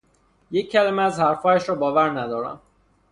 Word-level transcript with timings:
یک 0.51 0.71
کلمه 0.71 1.01
از 1.01 1.19
حرفهایش 1.19 1.69
را 1.69 1.75
باور 1.75 2.09
ندارم. 2.21 2.61